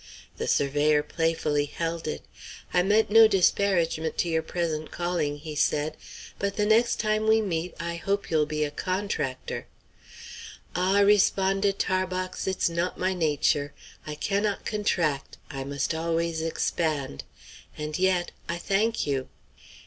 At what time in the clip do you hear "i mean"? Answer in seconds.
2.73-3.05